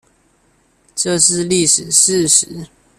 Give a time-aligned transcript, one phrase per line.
[0.95, 2.67] 這是歷史事實